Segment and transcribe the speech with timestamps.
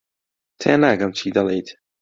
[0.59, 1.67] تێناگەم چی دەڵێیت.